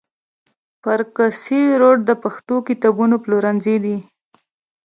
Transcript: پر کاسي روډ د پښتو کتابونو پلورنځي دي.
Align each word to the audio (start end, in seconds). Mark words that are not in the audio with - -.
پر 0.83 0.99
کاسي 1.15 1.61
روډ 1.81 1.97
د 2.09 2.11
پښتو 2.23 2.55
کتابونو 2.67 3.15
پلورنځي 3.23 3.77
دي. 3.85 3.97